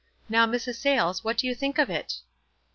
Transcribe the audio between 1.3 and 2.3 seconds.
do you think of it?"